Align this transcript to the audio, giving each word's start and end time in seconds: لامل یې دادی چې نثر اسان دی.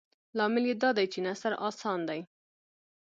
لامل 0.37 0.63
یې 0.69 0.75
دادی 0.83 1.05
چې 1.13 1.19
نثر 1.27 1.53
اسان 1.67 1.99
دی. 2.09 2.21